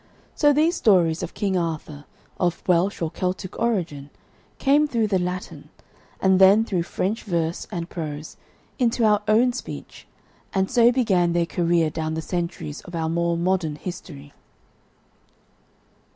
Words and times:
So 0.33 0.51
these 0.51 0.75
stories 0.77 1.21
of 1.21 1.35
King 1.35 1.55
Arthur, 1.55 2.05
of 2.39 2.67
Welsh 2.67 3.03
or 3.03 3.11
Celtic 3.11 3.59
origin, 3.59 4.09
came 4.57 4.87
through 4.87 5.05
the 5.05 5.19
Latin, 5.19 5.69
and 6.19 6.41
then 6.41 6.65
through 6.65 6.81
French 6.81 7.21
verse 7.21 7.67
and 7.71 7.87
prose, 7.87 8.35
into 8.79 9.03
our 9.05 9.21
own 9.27 9.53
speech, 9.53 10.07
and 10.55 10.71
so 10.71 10.91
began 10.91 11.33
their 11.33 11.45
career 11.45 11.91
down 11.91 12.15
the 12.15 12.21
centuries 12.23 12.81
of 12.81 12.95
our 12.95 13.09
more 13.09 13.37
modern 13.37 13.75
history. 13.75 14.33